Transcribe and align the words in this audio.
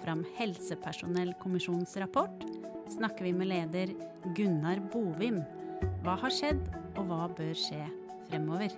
fram 0.00 0.24
Helsepersonellkommisjonens 0.36 1.96
rapport, 1.96 2.44
snakker 2.88 3.24
vi 3.24 3.32
med 3.32 3.50
leder 3.50 3.92
Gunnar 4.36 4.80
Bovim. 4.92 5.40
Hva 6.04 6.16
har 6.22 6.32
skjedd, 6.32 6.62
og 6.96 7.08
hva 7.10 7.26
bør 7.36 7.52
skje 7.58 7.82
fremover? 8.30 8.72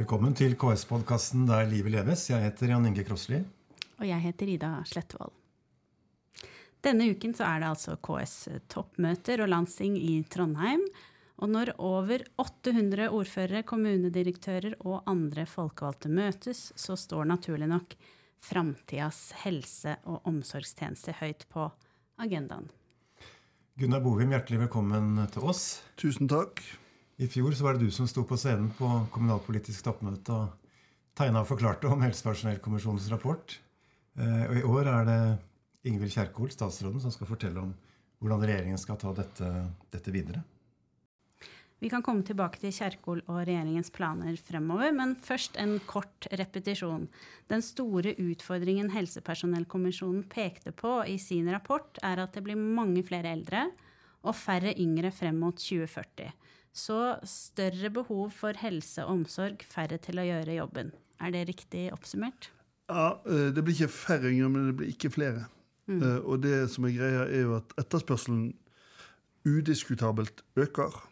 Velkommen 0.00 0.32
til 0.34 0.56
KS-podkasten 0.58 1.44
Der 1.50 1.68
livet 1.70 1.92
leves. 1.98 2.24
Jeg 2.30 2.42
heter 2.42 2.72
Jan 2.72 2.88
Inge 2.88 3.04
Krossli. 3.06 3.42
Og 4.00 4.08
jeg 4.08 4.24
heter 4.24 4.54
Ida 4.56 4.72
Slettvold. 4.88 5.36
Denne 6.80 7.10
uken 7.12 7.34
så 7.36 7.44
er 7.44 7.60
det 7.60 7.68
altså 7.74 7.98
KS-toppmøter 8.00 9.44
og 9.44 9.50
lansing 9.52 9.98
i 10.00 10.22
Trondheim. 10.32 10.80
Og 11.40 11.48
når 11.48 11.72
over 11.80 12.22
800 12.40 13.08
ordførere, 13.16 13.64
kommunedirektører 13.64 14.76
og 14.84 15.06
andre 15.08 15.46
folkevalgte 15.48 16.10
møtes, 16.12 16.66
så 16.76 16.96
står 17.00 17.30
naturlig 17.30 17.68
nok 17.70 17.96
framtidas 18.44 19.30
helse- 19.44 19.96
og 20.04 20.26
omsorgstjeneste 20.28 21.16
høyt 21.20 21.46
på 21.52 21.64
agendaen. 22.20 22.68
Gunnar 23.80 24.04
Bovim, 24.04 24.34
hjertelig 24.34 24.66
velkommen 24.66 25.24
til 25.32 25.48
oss. 25.48 25.80
Tusen 25.96 26.28
takk. 26.28 26.60
I 27.20 27.28
fjor 27.28 27.56
så 27.56 27.64
var 27.64 27.76
det 27.76 27.88
du 27.88 27.94
som 27.94 28.08
sto 28.08 28.26
på 28.28 28.36
scenen 28.40 28.68
på 28.76 28.88
kommunalpolitisk 29.12 29.84
toppmøte 29.84 30.36
og 30.36 30.70
tegna 31.16 31.40
og 31.40 31.48
forklarte 31.48 31.88
om 31.88 32.04
Helsepersonellkommisjonens 32.04 33.08
rapport. 33.12 33.56
Eh, 34.20 34.44
og 34.44 34.56
i 34.60 34.64
år 34.68 34.92
er 34.92 35.08
det 35.08 35.20
Ingvild 35.88 36.12
Kjerkol, 36.12 36.52
statsråden, 36.52 37.00
som 37.00 37.12
skal 37.12 37.28
fortelle 37.28 37.64
om 37.64 37.72
hvordan 38.20 38.44
regjeringen 38.44 38.80
skal 38.80 39.00
ta 39.00 39.12
dette, 39.16 39.48
dette 39.92 40.12
videre. 40.12 40.44
Vi 41.80 41.88
kan 41.88 42.02
komme 42.04 42.20
tilbake 42.28 42.60
til 42.60 42.74
Kjerkol 42.76 43.22
og 43.24 43.38
regjeringens 43.38 43.88
planer 43.94 44.36
fremover, 44.36 44.92
men 44.92 45.14
først 45.24 45.56
en 45.60 45.78
kort 45.88 46.28
repetisjon. 46.36 47.06
Den 47.48 47.64
store 47.64 48.12
utfordringen 48.20 48.90
Helsepersonellkommisjonen 48.92 50.26
pekte 50.28 50.74
på 50.76 50.98
i 51.08 51.16
sin 51.16 51.48
rapport, 51.48 51.96
er 52.04 52.20
at 52.20 52.36
det 52.36 52.44
blir 52.44 52.60
mange 52.60 53.00
flere 53.08 53.32
eldre 53.32 53.70
og 54.20 54.36
færre 54.36 54.74
yngre 54.76 55.08
frem 55.14 55.40
mot 55.40 55.56
2040. 55.56 56.28
Så 56.76 56.98
større 57.24 57.90
behov 57.90 58.28
for 58.36 58.60
helse 58.60 59.06
og 59.06 59.16
omsorg, 59.16 59.64
færre 59.64 59.96
til 60.04 60.20
å 60.20 60.26
gjøre 60.28 60.58
jobben. 60.60 60.92
Er 61.20 61.32
det 61.32 61.46
riktig 61.48 61.88
oppsummert? 61.94 62.50
Ja, 62.90 63.16
eh, 63.24 63.50
Det 63.56 63.64
blir 63.64 63.74
ikke 63.74 63.88
færre 63.88 64.28
yngre, 64.28 64.48
men 64.48 64.66
det 64.66 64.76
blir 64.76 64.92
ikke 64.92 65.10
flere. 65.16 65.46
Mm. 65.86 66.22
Og 66.24 66.42
det 66.42 66.70
som 66.70 66.84
er 66.84 66.92
greia, 66.94 67.24
er 67.24 67.40
jo 67.40 67.56
at 67.56 67.72
etterspørselen 67.78 68.52
udiskutabelt 69.48 70.44
øker. 70.56 71.08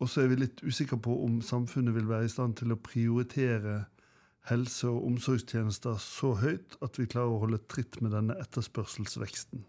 Og 0.00 0.08
så 0.08 0.22
er 0.22 0.30
vi 0.32 0.40
litt 0.40 0.62
usikre 0.64 0.96
på 1.02 1.14
om 1.26 1.40
samfunnet 1.44 1.94
vil 1.96 2.08
være 2.08 2.28
i 2.28 2.32
stand 2.32 2.56
til 2.60 2.72
å 2.72 2.80
prioritere 2.80 3.82
helse- 4.48 4.88
og 4.88 5.06
omsorgstjenester 5.10 5.98
så 6.00 6.34
høyt 6.40 6.76
at 6.84 6.98
vi 6.98 7.08
klarer 7.10 7.34
å 7.34 7.40
holde 7.44 7.60
tritt 7.68 8.00
med 8.00 8.14
denne 8.16 8.36
etterspørselsveksten. 8.40 9.64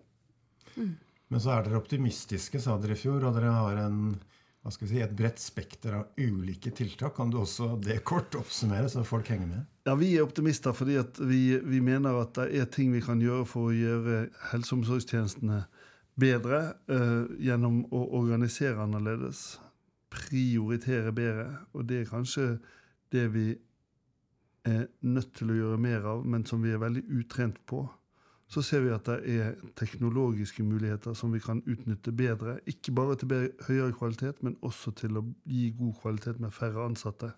Mm. 0.78 0.94
Men 1.32 1.44
så 1.44 1.54
er 1.56 1.66
dere 1.66 1.80
optimistiske, 1.80 2.60
sa 2.60 2.78
dere 2.80 2.96
i 2.96 3.00
fjor, 3.00 3.24
og 3.28 3.36
dere 3.36 3.52
har 3.56 3.78
en, 3.86 4.00
si, 4.72 5.00
et 5.00 5.14
bredt 5.16 5.40
spekter 5.40 5.96
av 6.00 6.20
ulike 6.20 6.74
tiltak. 6.76 7.16
Kan 7.16 7.32
du 7.32 7.42
også 7.42 7.74
det 7.84 8.02
kort 8.08 8.36
oppsummere, 8.40 8.90
så 8.92 9.04
folk 9.08 9.32
henger 9.32 9.48
med? 9.52 9.68
Ja, 9.88 9.96
Vi 9.96 10.14
er 10.16 10.28
optimister 10.28 10.76
fordi 10.76 11.00
vi, 11.24 11.42
vi, 11.64 11.80
mener 11.84 12.20
at 12.24 12.36
det 12.36 12.50
er 12.60 12.68
ting 12.72 12.92
vi 12.96 13.04
kan 13.04 13.24
gjøre 13.24 13.48
for 13.48 13.72
å 13.72 13.76
gjøre 13.76 14.26
helse- 14.52 14.76
og 14.76 14.82
omsorgstjenestene 14.82 15.64
bedre 16.20 16.62
uh, 16.92 17.32
gjennom 17.40 17.86
å 17.96 18.04
organisere 18.20 18.84
annerledes 18.84 19.56
prioritere 20.12 21.14
bedre. 21.16 21.48
Og 21.74 21.88
det 21.90 22.02
er 22.02 22.12
kanskje 22.12 22.48
det 23.12 23.26
vi 23.34 23.48
er 24.68 24.86
nødt 25.02 25.34
til 25.38 25.52
å 25.52 25.58
gjøre 25.58 25.82
mer 25.82 26.06
av, 26.06 26.26
men 26.28 26.46
som 26.46 26.62
vi 26.64 26.74
er 26.74 26.82
veldig 26.82 27.04
utrent 27.18 27.60
på. 27.70 27.86
Så 28.52 28.62
ser 28.68 28.84
vi 28.84 28.92
at 28.92 29.08
det 29.08 29.20
er 29.32 29.54
teknologiske 29.80 30.64
muligheter 30.68 31.16
som 31.16 31.32
vi 31.32 31.40
kan 31.40 31.62
utnytte 31.64 32.12
bedre. 32.12 32.58
Ikke 32.68 32.92
bare 32.92 33.16
til 33.16 33.32
høyere 33.68 33.94
kvalitet, 33.96 34.42
men 34.44 34.58
også 34.62 34.92
til 35.00 35.22
å 35.22 35.24
gi 35.48 35.70
god 35.78 35.94
kvalitet 36.02 36.42
med 36.44 36.52
færre 36.52 36.84
ansatte. 36.84 37.32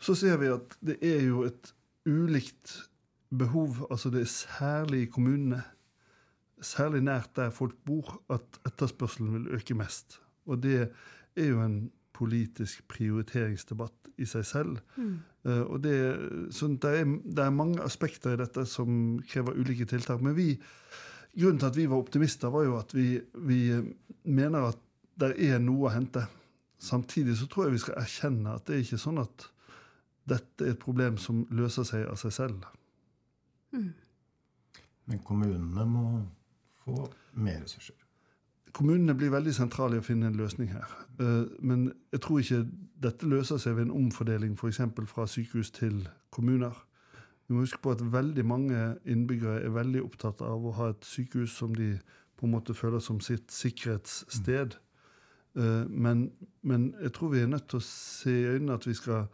Så 0.00 0.16
ser 0.16 0.40
vi 0.40 0.48
at 0.52 0.76
det 0.84 0.96
er 1.04 1.20
jo 1.26 1.44
et 1.44 1.72
ulikt 2.08 2.72
behov. 3.36 3.84
Altså 3.90 4.10
det 4.10 4.24
er 4.24 4.32
særlig 4.32 5.02
i 5.04 5.10
kommunene, 5.12 5.60
særlig 6.64 7.02
nært 7.04 7.36
der 7.36 7.52
folk 7.52 7.76
bor, 7.84 8.16
at 8.32 8.60
etterspørselen 8.64 9.34
vil 9.34 9.52
øke 9.58 9.76
mest. 9.76 10.20
Og 10.46 10.62
det 10.62 10.90
er 11.36 11.52
jo 11.52 11.62
en 11.64 11.78
politisk 12.16 12.86
prioriteringsdebatt 12.88 14.12
i 14.16 14.26
seg 14.28 14.46
selv. 14.48 14.78
Mm. 14.96 15.16
Uh, 15.46 15.62
og 15.62 15.82
det, 15.84 15.96
det, 16.48 16.90
er, 16.90 17.04
det, 17.04 17.42
er, 17.42 17.52
mange 17.54 17.82
aspekter 17.84 18.34
i 18.34 18.40
dette 18.40 18.64
som 18.68 19.18
krever 19.28 19.58
ulike 19.58 19.86
tiltak. 19.88 20.22
Men 20.24 20.36
vi, 20.36 20.54
grunnen 21.36 21.60
til 21.60 21.70
at 21.70 21.76
vi 21.76 21.88
var 21.90 22.00
optimister, 22.00 22.52
var 22.52 22.64
jo 22.66 22.78
at 22.80 22.94
vi, 22.96 23.20
vi 23.48 23.60
mener 24.24 24.70
at 24.72 24.80
det 25.20 25.34
er 25.48 25.60
noe 25.62 25.88
å 25.88 25.94
hente. 25.94 26.24
Samtidig 26.82 27.36
så 27.38 27.48
tror 27.48 27.66
jeg 27.66 27.76
vi 27.76 27.84
skal 27.84 28.00
erkjenne 28.02 28.56
at 28.56 28.66
det 28.68 28.76
er 28.76 28.82
ikke 28.84 29.00
sånn 29.00 29.20
at 29.22 29.50
dette 30.26 30.64
er 30.64 30.74
et 30.74 30.82
problem 30.82 31.20
som 31.22 31.44
løser 31.54 31.86
seg 31.86 32.08
av 32.10 32.18
seg 32.20 32.34
selv. 32.34 32.66
Mm. 33.76 33.92
Men 35.06 35.22
kommunene 35.24 35.86
må 35.88 36.08
få 36.82 37.06
mer 37.38 37.62
ressurser? 37.62 38.05
Kommunene 38.76 39.14
blir 39.16 39.32
veldig 39.32 39.54
sentrale 39.56 39.96
i 39.96 40.02
å 40.02 40.04
finne 40.04 40.28
en 40.28 40.36
løsning 40.36 40.68
her. 40.74 40.90
Eh, 41.20 41.46
men 41.64 41.86
jeg 42.12 42.20
tror 42.26 42.42
ikke 42.42 42.64
dette 43.06 43.28
løser 43.28 43.60
seg 43.62 43.78
ved 43.78 43.86
en 43.86 43.94
omfordeling 44.02 44.52
f.eks. 44.58 44.82
fra 45.08 45.24
sykehus 45.30 45.70
til 45.72 46.02
kommuner. 46.34 46.76
Vi 47.46 47.54
må 47.54 47.62
huske 47.62 47.80
på 47.80 47.94
at 47.94 48.04
veldig 48.12 48.44
mange 48.44 48.80
innbyggere 49.08 49.62
er 49.64 49.72
veldig 49.72 50.02
opptatt 50.04 50.42
av 50.44 50.66
å 50.66 50.74
ha 50.76 50.90
et 50.92 51.08
sykehus 51.08 51.54
som 51.56 51.72
de 51.76 51.94
på 52.36 52.44
en 52.44 52.52
måte 52.52 52.76
føler 52.76 53.00
som 53.00 53.20
sitt 53.24 53.48
sikkerhetssted. 53.54 54.76
Eh, 55.56 55.86
men, 55.88 56.28
men 56.60 56.90
jeg 57.00 57.14
tror 57.16 57.32
vi 57.32 57.40
er 57.46 57.50
nødt 57.52 57.70
til 57.72 57.80
å 57.80 57.86
se 57.86 58.34
i 58.34 58.48
øynene 58.56 58.76
at 58.76 58.88
vi 58.88 58.96
skal 58.98 59.28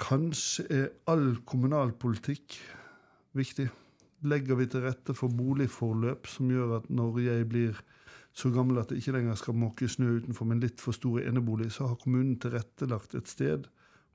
Kanskje 0.00 0.64
er 0.72 0.86
all 1.12 1.34
kommunalpolitikk 1.44 2.54
viktig. 3.36 3.66
Legger 4.24 4.56
vi 4.56 4.66
til 4.72 4.86
rette 4.86 5.12
for 5.12 5.28
boligforløp 5.28 6.24
som 6.24 6.48
gjør 6.48 6.78
at 6.78 6.86
når 6.88 7.18
jeg 7.20 7.48
blir 7.50 7.82
så 8.32 8.50
gammel 8.54 8.78
at 8.78 8.90
det 8.90 9.00
ikke 9.00 9.16
lenger 9.16 9.34
skal 9.38 9.58
måke 9.58 9.88
snø 9.90 10.20
utenfor, 10.20 10.46
men 10.46 10.62
litt 10.62 10.80
for 10.80 10.96
store 10.96 11.24
enebolig, 11.28 11.72
så 11.74 11.90
har 11.90 11.98
kommunen 12.00 12.38
tilrettelagt 12.40 13.14
et 13.18 13.28
sted 13.28 13.66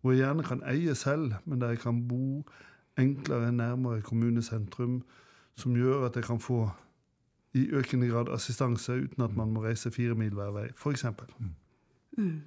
hvor 0.02 0.14
jeg 0.14 0.22
gjerne 0.22 0.44
kan 0.46 0.62
eie 0.70 0.94
selv, 0.94 1.34
men 1.50 1.62
der 1.62 1.74
jeg 1.74 1.80
kan 1.82 2.04
bo 2.08 2.44
enklere 3.02 3.50
nærmere 3.52 4.04
kommunesentrum, 4.06 5.00
som 5.58 5.74
gjør 5.74 6.06
at 6.06 6.20
jeg 6.20 6.28
kan 6.28 6.40
få 6.40 6.60
i 7.56 7.64
økende 7.74 8.12
grad 8.12 8.30
assistanse 8.36 8.94
uten 8.94 9.24
at 9.26 9.36
man 9.36 9.54
må 9.56 9.64
reise 9.64 9.92
fire 9.92 10.14
mil 10.20 10.36
hver 10.38 10.52
vei, 10.54 10.68
f.eks. 10.76 11.08
Mm. 11.40 11.56
Mm. 12.18 12.38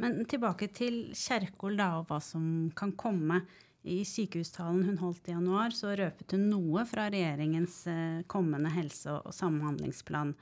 Men 0.00 0.24
tilbake 0.30 0.70
til 0.74 1.12
Kjerkol 1.12 1.76
da, 1.78 1.90
og 1.98 2.08
hva 2.08 2.20
som 2.22 2.70
kan 2.76 2.94
komme. 2.98 3.42
I 3.84 4.00
sykehustalen 4.08 4.86
hun 4.88 5.00
holdt 5.02 5.28
i 5.28 5.34
januar, 5.34 5.74
så 5.76 5.92
røpet 5.92 6.32
hun 6.32 6.46
noe 6.48 6.86
fra 6.88 7.10
regjeringens 7.12 7.82
eh, 7.92 8.22
kommende 8.32 8.72
helse- 8.72 9.12
og 9.12 9.34
samhandlingsplan. 9.36 10.32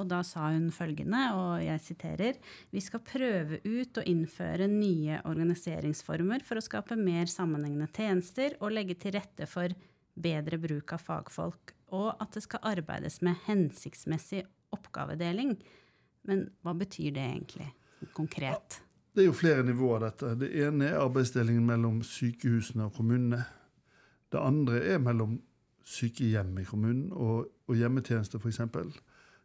Og 0.00 0.08
da 0.08 0.22
sa 0.24 0.48
hun 0.54 0.70
følgende, 0.72 1.20
og 1.36 1.64
jeg 1.64 1.80
siterer 1.84 2.38
Vi 2.72 2.80
skal 2.80 3.02
prøve 3.04 3.58
ut 3.64 3.98
og 4.00 4.08
innføre 4.08 4.68
nye 4.70 5.18
organiseringsformer 5.28 6.44
for 6.46 6.56
å 6.56 6.64
skape 6.64 6.96
mer 6.96 7.28
sammenhengende 7.28 7.90
tjenester 7.92 8.56
og 8.60 8.72
legge 8.72 8.96
til 8.96 9.18
rette 9.18 9.48
for 9.50 9.74
bedre 10.12 10.58
bruk 10.60 10.94
av 10.96 11.04
fagfolk, 11.04 11.74
og 11.92 12.08
at 12.20 12.32
det 12.36 12.44
skal 12.44 12.64
arbeides 12.72 13.20
med 13.24 13.40
hensiktsmessig 13.46 14.42
oppgavedeling. 14.72 15.54
Men 16.28 16.48
hva 16.64 16.74
betyr 16.76 17.12
det 17.16 17.24
egentlig 17.28 17.68
konkret? 18.16 18.80
Det 19.12 19.24
er 19.24 19.28
jo 19.28 19.36
flere 19.36 19.64
nivåer 19.66 20.00
av 20.00 20.04
dette. 20.08 20.34
Det 20.40 20.50
ene 20.64 20.88
er 20.88 21.00
arbeidsdelingen 21.02 21.64
mellom 21.68 22.00
sykehusene 22.06 22.88
og 22.88 22.96
kommunene. 22.96 23.42
Det 24.32 24.40
andre 24.40 24.80
er 24.94 25.02
mellom 25.04 25.36
sykehjem 25.84 26.54
i 26.62 26.64
kommunen 26.64 27.10
og, 27.12 27.50
og 27.68 27.76
hjemmetjeneste, 27.76 28.40
f.eks. 28.40 28.62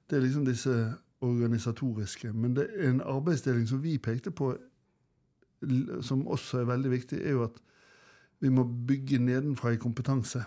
Det 0.10 0.18
er 0.18 0.24
liksom 0.24 0.46
disse 0.46 0.94
organisatoriske. 1.22 2.34
Men 2.34 2.56
det 2.56 2.68
er 2.76 2.90
en 2.90 3.02
arbeidsdeling 3.02 3.68
som 3.68 3.84
vi 3.84 3.98
pekte 3.98 4.32
på, 4.32 4.58
som 6.02 6.28
også 6.28 6.58
er 6.62 6.66
veldig 6.70 6.92
viktig, 6.92 7.22
er 7.22 7.32
jo 7.32 7.44
at 7.44 7.62
vi 8.40 8.50
må 8.50 8.64
bygge 8.64 9.20
nedenfra 9.20 9.70
i 9.74 9.82
kompetanse. 9.82 10.44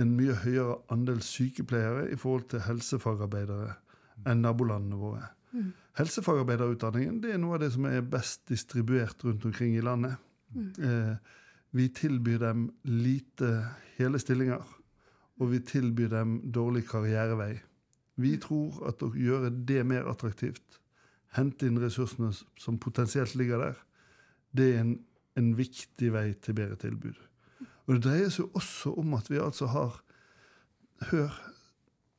en 0.00 0.16
mye 0.16 0.34
høyere 0.34 0.76
andel 0.90 1.22
sykepleiere 1.22 2.12
i 2.12 2.16
forhold 2.16 2.42
til 2.50 2.60
helsefagarbeidere 2.66 3.72
enn 4.26 4.42
nabolandene 4.42 4.96
våre. 4.98 5.22
Mm. 5.54 5.72
Helsefagarbeiderutdanningen 5.98 7.20
det 7.22 7.34
er 7.34 7.40
noe 7.42 7.56
av 7.56 7.62
det 7.62 7.70
som 7.74 7.86
er 7.86 8.02
best 8.02 8.42
distribuert 8.50 9.22
rundt 9.24 9.44
omkring 9.46 9.76
i 9.78 9.84
landet. 9.84 10.18
Mm. 10.54 10.70
Eh, 10.82 11.34
vi 11.74 11.88
tilbyr 11.94 12.38
dem 12.42 12.68
lite 12.84 13.50
hele 13.98 14.18
stillinger. 14.18 14.64
og 15.40 15.50
vi 15.50 15.58
tilbyr 15.58 16.08
dem 16.08 16.52
dårlig 16.54 16.84
karrierevei. 16.86 17.58
Vi 18.16 18.36
tror 18.38 18.84
at 18.86 19.02
å 19.02 19.10
gjøre 19.18 19.50
det 19.50 19.80
mer 19.86 20.06
attraktivt, 20.06 20.78
hente 21.34 21.66
inn 21.66 21.80
ressursene 21.82 22.30
som 22.60 22.78
potensielt 22.78 23.34
ligger 23.34 23.58
der, 23.58 23.80
det 24.54 24.68
er 24.74 24.84
en, 24.84 24.92
en 25.34 25.56
viktig 25.58 26.12
vei 26.14 26.28
til 26.38 26.54
bedre 26.54 26.78
tilbud. 26.78 27.18
Og 27.86 27.96
det 27.96 28.04
dreier 28.06 28.30
seg 28.30 28.54
også 28.54 28.94
om 29.02 29.16
at 29.18 29.30
vi 29.30 29.42
altså 29.42 29.70
har 29.74 30.00
Hør 31.10 31.34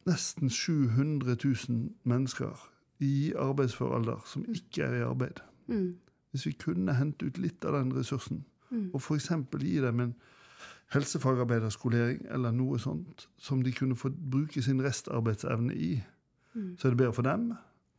nesten 0.06 0.50
700 0.52 1.38
000 1.40 1.78
mennesker 2.04 2.60
i 3.00 3.33
arbeidsfør 3.36 3.95
alder 3.95 4.21
som 4.25 4.45
ikke 4.47 4.83
er 4.83 4.94
i 5.00 5.03
arbeid. 5.09 5.42
Mm. 5.68 5.95
Hvis 6.31 6.45
vi 6.45 6.51
kunne 6.51 6.94
hente 6.95 7.25
ut 7.25 7.38
litt 7.38 7.65
av 7.65 7.74
den 7.80 7.94
ressursen, 7.95 8.45
Mm. 8.71 8.89
og 8.94 9.00
f.eks. 9.01 9.30
gi 9.62 9.80
dem 9.80 10.00
en 10.00 10.15
helsefagarbeiderskolering 11.06 12.25
eller 12.33 12.51
noe 12.51 12.80
sånt, 12.80 13.27
som 13.38 13.62
de 13.63 13.71
kunne 13.75 13.95
få 13.95 14.09
bruke 14.31 14.62
sin 14.63 14.81
restarbeidsevne 14.83 15.74
i, 15.75 16.03
Mm. 16.56 16.77
så 16.80 16.88
er 16.88 16.92
det 16.92 16.97
bedre 16.97 17.13
for 17.13 17.21
dem, 17.21 17.50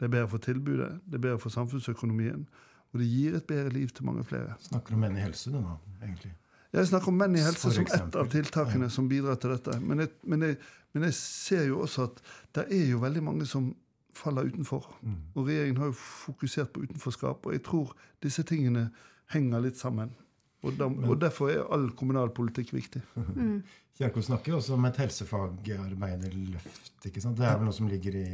det 0.00 0.04
er 0.04 0.08
bedre 0.08 0.28
for 0.28 0.38
tilbudet, 0.38 1.00
det 1.06 1.14
er 1.14 1.18
bedre 1.18 1.38
for 1.38 1.48
samfunnsøkonomien, 1.50 2.46
og 2.92 3.00
det 3.00 3.06
gir 3.08 3.34
et 3.36 3.44
bedre 3.46 3.68
liv 3.68 3.88
til 3.88 4.04
mange 4.04 4.24
flere. 4.24 4.54
Snakker 4.60 4.94
om 4.94 5.00
menn 5.00 5.16
i 5.16 5.20
helse, 5.20 5.50
du 5.52 5.60
nå, 5.60 5.76
egentlig. 6.02 6.32
Jeg 6.72 6.86
snakker 6.86 7.08
om 7.08 7.14
menn 7.14 7.36
i 7.36 7.38
helse 7.38 7.70
som 7.72 7.84
ett 7.84 8.16
av 8.16 8.28
tiltakene 8.30 8.82
Ja. 8.82 8.88
som 8.88 9.08
bidrar 9.08 9.34
til 9.40 9.50
dette. 9.50 9.80
Men 9.80 9.98
jeg, 9.98 10.08
men, 10.24 10.40
jeg, 10.42 10.56
men 10.94 11.02
jeg 11.02 11.14
ser 11.14 11.66
jo 11.66 11.80
også 11.80 12.02
at 12.04 12.22
det 12.54 12.64
er 12.72 12.90
jo 12.90 12.98
veldig 12.98 13.22
mange 13.22 13.46
som 13.46 13.74
faller 14.16 14.48
utenfor. 14.48 14.86
Mm. 15.02 15.16
Og 15.34 15.48
regjeringen 15.48 15.80
har 15.82 15.90
jo 15.92 15.96
fokusert 16.00 16.72
på 16.74 16.84
utenforskap, 16.86 17.46
og 17.46 17.52
jeg 17.56 17.64
tror 17.66 17.92
disse 18.24 18.44
tingene 18.48 18.88
henger 19.34 19.64
litt 19.64 19.78
sammen. 19.80 20.12
Og, 20.64 20.72
de, 20.78 20.86
og 21.06 21.18
derfor 21.22 21.52
er 21.52 21.66
all 21.74 21.88
kommunalpolitikk 21.98 22.72
viktig. 22.74 23.02
Mm. 23.16 23.60
Kjerkol 23.96 24.24
snakker 24.26 24.52
jo 24.52 24.58
også 24.58 24.74
om 24.76 24.84
et 24.88 24.98
helsefagarbeiderløft. 25.00 27.06
ikke 27.06 27.22
sant? 27.22 27.38
Det 27.38 27.46
er 27.48 27.56
vel 27.56 27.68
noe 27.70 27.76
som 27.76 27.88
ligger 27.88 28.18
i 28.18 28.26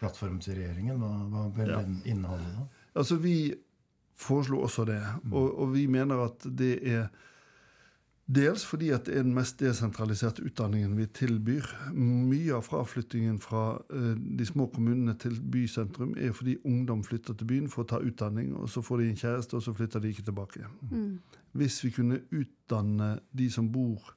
plattformen 0.00 0.40
til 0.42 0.56
regjeringen? 0.58 0.96
Hva, 1.00 1.10
hva 1.32 1.42
bør 1.56 1.72
Ja. 1.74 1.80
den 1.82 1.98
inneholde 2.08 2.48
da? 2.56 2.64
Altså, 2.94 3.16
vi 3.20 3.52
foreslo 4.16 4.60
også 4.62 4.84
det, 4.86 5.00
og, 5.32 5.58
og 5.58 5.72
vi 5.74 5.86
mener 5.90 6.24
at 6.28 6.46
det 6.58 6.76
er 6.86 7.08
Dels 8.26 8.62
fordi 8.64 8.92
at 8.94 9.08
det 9.08 9.16
er 9.18 9.24
den 9.26 9.34
mest 9.34 9.58
desentraliserte 9.60 10.44
utdanningen 10.46 10.94
vi 10.96 11.08
tilbyr. 11.10 11.66
Mye 11.92 12.54
av 12.54 12.62
fraflyttingen 12.68 13.40
fra 13.42 13.80
eh, 13.90 14.14
de 14.14 14.46
små 14.46 14.68
kommunene 14.72 15.16
til 15.18 15.40
bysentrum 15.52 16.14
er 16.14 16.32
fordi 16.36 16.54
ungdom 16.64 17.02
flytter 17.04 17.34
til 17.34 17.50
byen 17.50 17.68
for 17.72 17.82
å 17.82 17.90
ta 17.90 17.98
utdanning, 17.98 18.54
og 18.54 18.70
så 18.70 18.82
får 18.84 19.02
de 19.02 19.08
en 19.10 19.20
kjæreste, 19.24 19.58
og 19.58 19.66
så 19.66 19.74
flytter 19.74 20.00
de 20.00 20.12
ikke 20.14 20.26
tilbake. 20.28 20.70
Mm. 20.92 21.18
Hvis 21.58 21.80
vi 21.84 21.90
kunne 21.98 22.20
utdanne 22.30 23.16
de 23.36 23.50
som 23.50 23.72
bor 23.74 24.14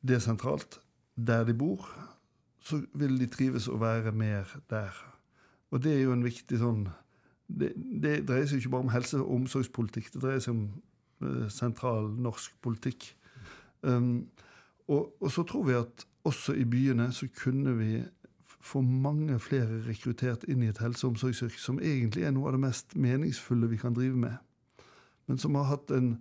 desentralt, 0.00 0.80
der 1.14 1.44
de 1.44 1.54
bor, 1.54 1.84
så 2.64 2.80
vil 2.94 3.18
de 3.20 3.28
trives 3.30 3.68
å 3.68 3.78
være 3.80 4.12
mer 4.12 4.48
der. 4.70 4.96
Og 5.70 5.82
det 5.84 5.94
er 5.94 6.02
jo 6.06 6.16
en 6.16 6.24
viktig 6.24 6.62
sånn 6.62 6.88
Det, 7.48 7.70
det 7.76 8.26
dreier 8.28 8.44
seg 8.44 8.58
ikke 8.60 8.74
bare 8.74 8.84
om 8.84 8.90
helse- 8.92 9.18
og 9.22 9.30
omsorgspolitikk, 9.32 10.10
det 10.12 10.20
dreier 10.20 10.42
seg 10.44 10.52
om 10.52 10.64
eh, 11.24 11.46
sentral 11.48 12.10
norsk 12.12 12.58
politikk. 12.60 13.06
Um, 13.82 14.28
og, 14.88 15.12
og 15.20 15.32
så 15.32 15.44
tror 15.46 15.66
vi 15.68 15.76
at 15.78 16.06
også 16.28 16.54
i 16.58 16.64
byene 16.68 17.10
så 17.12 17.28
kunne 17.42 17.76
vi 17.78 17.90
få 18.60 18.80
mange 18.80 19.38
flere 19.40 19.82
rekruttert 19.86 20.44
inn 20.50 20.62
i 20.62 20.70
et 20.72 20.80
helse- 20.82 21.06
og 21.06 21.14
omsorgsyrke, 21.14 21.60
som 21.60 21.78
egentlig 21.80 22.24
er 22.26 22.34
noe 22.34 22.50
av 22.50 22.56
det 22.56 22.64
mest 22.66 22.96
meningsfulle 22.98 23.68
vi 23.70 23.78
kan 23.80 23.94
drive 23.96 24.16
med, 24.18 24.34
men 25.28 25.38
som 25.38 25.54
har 25.54 25.68
hatt 25.70 25.92
en 25.94 26.16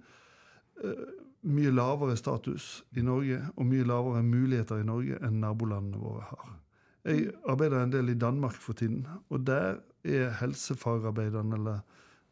uh, 0.84 1.08
mye 1.48 1.72
lavere 1.72 2.18
status 2.20 2.84
i 2.98 3.04
Norge 3.06 3.40
og 3.56 3.68
mye 3.70 3.88
lavere 3.88 4.24
muligheter 4.24 4.82
i 4.82 4.88
Norge 4.88 5.20
enn 5.24 5.42
nabolandene 5.42 6.02
våre 6.02 6.28
har. 6.30 6.56
Jeg 7.08 7.30
arbeider 7.48 7.84
en 7.84 7.94
del 7.94 8.12
i 8.12 8.20
Danmark 8.20 8.58
for 8.60 8.76
tiden, 8.76 9.06
og 9.30 9.46
der 9.48 9.80
er 10.04 10.34
helsefagarbeiderne, 10.42 11.56
eller 11.56 11.80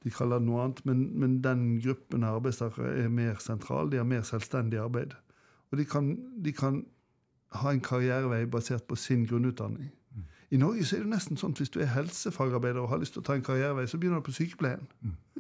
de 0.06 0.14
kaller 0.14 0.38
det 0.38 0.46
noe 0.46 0.62
annet, 0.62 0.84
men, 0.86 1.00
men 1.18 1.40
den 1.42 1.80
gruppen 1.82 2.24
av 2.24 2.40
arbeidstakere 2.40 2.92
er 3.02 3.10
mer 3.10 3.40
sentral, 3.42 3.90
de 3.90 3.98
har 3.98 4.06
mer 4.06 4.22
selvstendig 4.28 4.78
arbeid. 4.78 5.16
Og 5.74 5.80
de 5.82 5.86
kan, 5.90 6.12
de 6.46 6.54
kan 6.54 6.84
ha 7.58 7.72
en 7.74 7.82
karrierevei 7.82 8.44
basert 8.46 8.86
på 8.86 8.98
sin 9.00 9.26
grunnutdanning. 9.26 9.90
I 10.54 10.60
Norge 10.62 10.86
så 10.86 11.00
er 11.00 11.06
det 11.06 11.12
nesten 11.16 11.40
sånn 11.40 11.56
at 11.56 11.60
hvis 11.64 11.74
du 11.74 11.80
er 11.82 11.90
helsefagarbeider 11.96 12.84
og 12.84 12.92
har 12.92 13.02
lyst 13.02 13.16
til 13.16 13.24
å 13.24 13.26
ta 13.26 13.34
en 13.36 13.44
karrierevei, 13.44 13.88
så 13.90 13.98
begynner 13.98 14.22
du 14.22 14.28
på 14.28 14.36
sykepleien. 14.38 14.86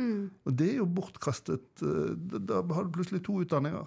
Mm. 0.02 0.24
Og 0.44 0.56
det 0.58 0.72
er 0.72 0.80
jo 0.82 0.88
bortkastet. 0.98 1.68
eh, 1.86 2.40
da 2.42 2.64
har 2.74 2.88
du 2.88 2.96
plutselig 2.96 3.22
to 3.24 3.38
utdanninger. 3.44 3.86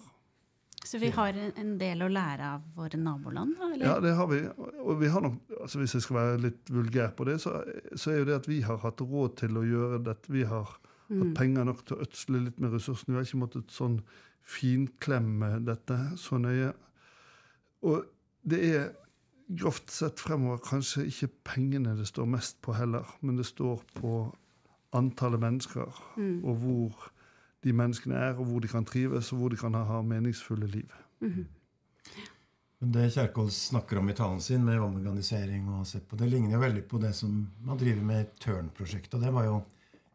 Så 0.89 0.99
vi 1.03 1.11
har 1.13 1.37
en- 1.37 1.75
del 1.79 2.01
å 2.01 2.09
lære 2.09 2.41
av 2.55 2.63
våre 2.77 2.97
naboland. 2.97 3.57
Eller? 3.75 3.85
Ja, 3.87 3.99
det 4.01 4.15
har 4.17 4.27
vi. 4.31 4.39
Og 4.81 4.99
vi 5.01 5.09
har 5.13 5.21
nok, 5.21 5.35
altså 5.61 5.79
hvis 5.83 5.93
jeg 5.99 6.03
skal 6.07 6.17
være 6.17 6.41
litt 6.41 6.71
vulgær 6.73 7.11
på 7.19 7.27
det, 7.29 7.35
så, 7.43 7.59
så 7.95 8.11
er 8.15 8.19
jo 8.23 8.25
det 8.31 8.37
at 8.39 8.49
vi 8.49 8.61
har 8.65 8.79
hatt 8.79 9.03
råd 9.05 9.37
til 9.43 9.59
å 9.61 9.67
gjøre 9.69 10.03
dette. 10.05 10.33
Vi 10.33 10.45
har 10.49 10.79
Mm. 11.11 11.21
hatt 11.23 11.35
penger 11.39 11.65
nok 11.65 11.85
til 11.87 11.97
å 11.97 12.01
ødsle 12.05 12.41
litt 12.45 12.59
med 12.61 12.73
ressursene. 12.73 13.09
Vi 13.09 13.15
har 13.15 13.25
ikke 13.25 13.41
måttet 13.41 13.71
sånn 13.73 14.03
finklemme 14.45 15.59
dette 15.65 15.97
så 16.21 16.39
nøye. 16.41 16.73
Og 17.83 18.05
det 18.47 18.61
er 18.75 18.89
grovt 19.55 19.91
sett 19.91 20.21
fremover 20.21 20.59
kanskje 20.65 21.07
ikke 21.09 21.31
pengene 21.49 21.95
det 21.97 22.07
står 22.11 22.27
mest 22.29 22.61
på 22.65 22.75
heller, 22.77 23.07
men 23.23 23.37
det 23.37 23.47
står 23.49 23.81
på 23.97 24.35
antallet 24.97 25.41
mennesker, 25.41 25.89
Mm. 26.17 26.45
og 26.45 26.57
hvor 26.57 27.11
de 27.65 27.75
menneskene 27.75 28.15
er, 28.15 28.35
og 28.39 28.49
hvor 28.49 28.63
de 28.63 28.71
kan 28.71 28.87
trives, 28.87 29.33
og 29.33 29.41
hvor 29.41 29.53
de 29.53 29.61
kan 29.61 29.75
ha, 29.75 29.85
ha 29.85 30.03
meningsfulle 30.03 30.67
liv. 30.71 30.93
Mm 31.21 31.47
Men 32.81 32.93
Det 32.93 33.09
Kjerkol 33.11 33.51
snakker 33.51 33.99
om 33.99 34.09
i 34.09 34.15
talen 34.15 34.41
sin, 34.41 34.65
med 34.65 34.79
omorganisering 34.79 35.65
og 35.69 35.87
se 35.87 35.99
på, 35.99 36.17
det 36.17 36.29
ligner 36.31 36.55
jo 36.55 36.61
veldig 36.63 36.85
på 36.87 37.01
det 37.03 37.11
som 37.15 37.33
man 37.67 37.79
driver 37.79 38.05
med 38.07 38.21
i 38.21 38.29
Tørn-prosjektet. 38.45 39.15
og 39.15 39.25
Det 39.25 39.33
var 39.35 39.45
jo 39.49 39.57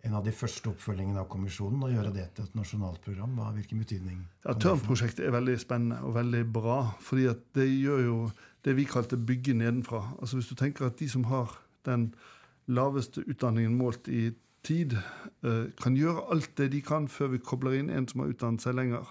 en 0.03 0.13
av 0.13 0.23
de 0.23 0.31
første 0.35 0.69
oppfølgingene 0.71 1.19
av 1.19 1.27
kommisjonen, 1.31 1.83
å 1.83 1.91
gjøre 1.91 2.13
det 2.15 2.25
til 2.35 2.47
et 2.47 2.55
nasjonalt 2.55 3.01
program. 3.03 3.35
Hva, 3.35 3.51
hvilken 3.55 3.83
betydning? 3.83 4.21
Ja? 4.45 4.55
Tørn-prosjektet 4.55 5.27
er 5.27 5.35
veldig 5.35 5.57
spennende 5.59 5.99
og 6.03 6.15
veldig 6.15 6.43
bra. 6.55 6.79
fordi 6.99 7.27
at 7.31 7.43
det 7.55 7.67
gjør 7.67 8.03
jo 8.05 8.17
det 8.63 8.75
vi 8.75 8.87
kalte 8.87 9.17
bygge 9.17 9.53
nedenfra. 9.59 10.01
Altså 10.19 10.39
Hvis 10.39 10.47
du 10.47 10.55
tenker 10.55 10.85
at 10.85 10.99
de 10.99 11.09
som 11.09 11.23
har 11.23 11.59
den 11.85 12.13
laveste 12.67 13.23
utdanningen 13.27 13.75
målt 13.77 14.07
i 14.07 14.31
tid, 14.63 14.93
eh, 15.43 15.65
kan 15.81 15.95
gjøre 15.95 16.31
alt 16.31 16.57
det 16.57 16.71
de 16.71 16.81
kan 16.81 17.07
før 17.07 17.27
vi 17.27 17.37
kobler 17.37 17.79
inn 17.79 17.89
en 17.89 18.07
som 18.07 18.21
har 18.21 18.27
utdannet 18.27 18.61
seg 18.61 18.75
lenger. 18.75 19.09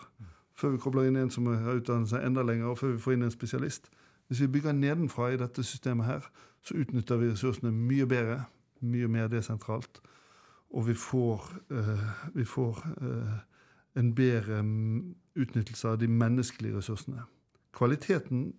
Før 0.54 0.71
vi 0.71 0.78
kobler 0.78 1.09
inn 1.09 1.16
en 1.16 1.30
som 1.30 1.47
har 1.47 1.75
utdannet 1.75 2.09
seg 2.09 2.25
enda 2.25 2.42
lenger, 2.42 2.66
og 2.66 2.78
før 2.78 2.92
vi 2.92 2.99
får 2.99 3.12
inn 3.12 3.23
en 3.23 3.30
spesialist. 3.30 3.90
Hvis 4.28 4.40
vi 4.40 4.47
bygger 4.47 4.73
nedenfra 4.73 5.32
i 5.32 5.37
dette 5.37 5.64
systemet 5.64 6.06
her, 6.06 6.28
så 6.62 6.75
utnytter 6.75 7.16
vi 7.16 7.30
ressursene 7.30 7.73
mye 7.73 8.06
bedre, 8.06 8.44
mye 8.80 9.09
mer 9.09 9.28
desentralt. 9.28 10.00
Og 10.71 10.87
vi 10.87 10.94
får, 10.94 11.49
eh, 11.71 12.06
vi 12.35 12.44
får 12.44 12.78
eh, 13.02 13.38
en 14.00 14.14
bedre 14.14 14.62
mm, 14.62 15.14
utnyttelse 15.37 15.88
av 15.88 15.99
de 15.99 16.09
menneskelige 16.09 16.76
ressursene. 16.76 17.23
Kvaliteten 17.73 18.54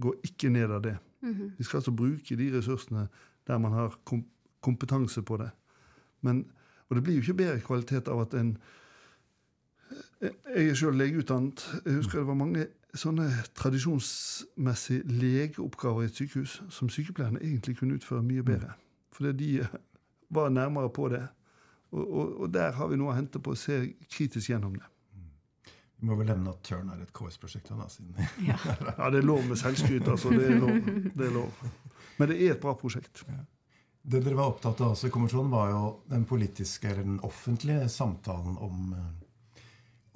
går 0.00 0.14
ikke 0.24 0.48
ned 0.48 0.70
av 0.70 0.82
det. 0.82 0.96
Mhm. 1.22 1.52
Vi 1.58 1.64
skal 1.64 1.78
altså 1.78 1.92
bruke 1.92 2.36
de 2.36 2.58
ressursene 2.58 3.08
der 3.46 3.58
man 3.58 3.72
har 3.72 3.98
kom 4.04 4.24
kompetanse 4.60 5.22
på 5.22 5.36
det. 5.36 5.50
Men, 6.22 6.46
og 6.88 6.96
det 6.96 7.04
blir 7.04 7.18
jo 7.18 7.24
ikke 7.24 7.34
bedre 7.42 7.60
kvalitet 7.60 8.08
av 8.08 8.20
at 8.20 8.34
en 8.34 8.56
Jeg 10.20 10.68
er 10.70 10.74
sjøl 10.74 10.96
legeutdannet. 10.98 11.62
Jeg 11.84 12.00
husker 12.00 12.18
det 12.18 12.26
var 12.26 12.38
mange 12.38 12.66
sånne 12.96 13.28
tradisjonsmessige 13.54 15.04
legeoppgaver 15.06 16.02
i 16.02 16.08
et 16.08 16.16
sykehus 16.16 16.62
som 16.72 16.88
sykepleierne 16.90 17.42
egentlig 17.42 17.76
kunne 17.78 17.94
utføre 17.94 18.24
mye 18.24 18.42
bedre. 18.42 18.72
Fordi 19.12 19.32
de 19.36 19.66
var 20.30 20.48
nærmere 20.48 20.90
på 20.90 21.08
det. 21.12 21.22
Og, 21.92 22.02
og, 22.02 22.40
og 22.40 22.54
der 22.54 22.72
har 22.72 22.88
vi 22.90 22.98
noe 22.98 23.12
å 23.12 23.16
hente 23.16 23.38
på 23.38 23.52
å 23.52 23.58
se 23.58 23.78
kritisk 24.10 24.50
gjennom 24.50 24.74
det. 24.74 24.88
Vi 25.96 26.08
må 26.08 26.16
vel 26.18 26.28
nevne 26.28 26.52
at 26.52 26.64
Tørn 26.66 26.90
er 26.92 27.04
et 27.04 27.12
KS-prosjekt. 27.16 27.70
da, 27.72 27.86
siden 27.88 28.16
Ja. 28.44 28.56
Ja, 28.98 29.10
det 29.10 29.22
er 29.22 29.28
lov 29.28 29.46
med 29.48 29.56
selvskryt, 29.56 30.08
altså. 30.08 30.32
Det 30.34 30.50
er 30.50 30.58
lov. 30.60 30.90
Det 31.16 31.28
er 31.28 31.32
lov. 31.32 31.62
Men 32.18 32.28
det 32.28 32.36
er 32.42 32.56
et 32.56 32.60
bra 32.60 32.74
prosjekt. 32.76 33.24
Det 34.08 34.20
dere 34.22 34.38
var 34.38 34.52
opptatt 34.52 34.80
av 34.84 34.92
også 34.94 35.08
i 35.08 35.14
kommisjonen, 35.14 35.50
var 35.50 35.70
jo 35.72 35.80
den 36.06 36.24
politiske, 36.30 36.86
eller 36.92 37.02
den 37.02 37.16
offentlige 37.26 37.88
samtalen 37.90 38.54
om, 38.62 38.92
eh, 38.94 39.62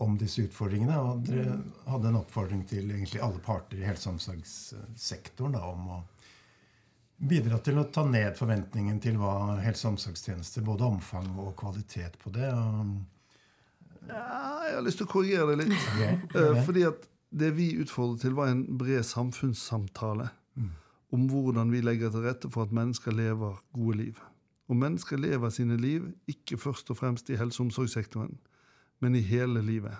om 0.04 0.14
disse 0.18 0.44
utfordringene. 0.46 0.98
Og 1.02 1.24
dere 1.26 1.56
hadde 1.90 2.12
en 2.12 2.20
oppfordring 2.20 2.62
til 2.70 2.86
egentlig 2.86 3.22
alle 3.26 3.42
parter 3.42 3.80
i 3.80 3.88
helse- 3.88 4.06
og 4.06 4.14
omsorgssektoren 4.14 5.58
da, 5.58 5.64
om 5.66 5.88
å 5.96 6.00
bidra 7.20 7.58
til 7.58 7.82
å 7.82 7.88
ta 7.92 8.04
ned 8.06 8.38
forventningen 8.38 9.00
til 9.02 9.18
hva 9.20 9.58
helse- 9.60 9.88
og 9.88 9.96
omsorgstjenester, 9.96 10.62
både 10.62 10.86
omfang 10.86 11.26
og 11.38 11.56
kvalitet 11.56 12.16
på 12.22 12.30
det. 12.32 12.48
Ja, 14.08 14.66
jeg 14.68 14.74
har 14.78 14.86
lyst 14.86 15.02
til 15.02 15.06
å 15.06 15.12
korrigere 15.12 15.56
det 15.56 15.66
litt. 15.66 15.88
Ok, 15.90 16.36
Eh. 16.36 16.64
Fordi 16.64 16.86
at 16.86 17.06
det 17.30 17.50
vi 17.54 17.72
utfordret 17.82 18.20
til, 18.20 18.34
var 18.34 18.48
en 18.48 18.64
bred 18.78 19.04
samfunnssamtale. 19.04 20.30
Om 21.12 21.26
hvordan 21.30 21.72
vi 21.72 21.80
legger 21.80 22.10
til 22.10 22.26
rette 22.26 22.50
for 22.50 22.62
at 22.62 22.72
mennesker 22.72 23.12
lever 23.12 23.58
gode 23.74 23.96
liv. 23.96 24.20
Og 24.68 24.76
mennesker 24.76 25.16
lever 25.18 25.50
sine 25.50 25.76
liv 25.76 26.12
ikke 26.28 26.58
først 26.58 26.90
og 26.90 26.96
fremst 26.96 27.30
i 27.30 27.36
helse- 27.36 27.60
og 27.60 27.66
omsorgssektoren, 27.66 28.38
men 29.00 29.14
i 29.14 29.20
hele 29.20 29.62
livet. 29.62 29.96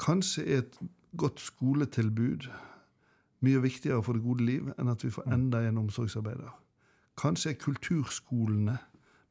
Kanskje 0.00 0.46
er 0.46 0.58
et 0.58 0.78
godt 1.16 1.40
skoletilbud 1.40 2.48
mye 3.40 3.62
viktigere 3.62 4.02
for 4.02 4.16
det 4.16 4.24
gode 4.24 4.44
liv 4.44 4.68
enn 4.76 4.90
at 4.90 5.04
vi 5.04 5.12
får 5.12 5.28
enda 5.32 5.62
en 5.66 5.80
omsorgsarbeider. 5.84 6.52
Kanskje 7.20 7.52
er 7.52 7.60
kulturskolene 7.60 8.78